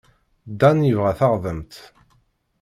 [0.59, 1.73] Dan yebɣa taɣdemt.